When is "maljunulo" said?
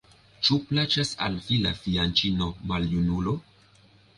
2.73-3.37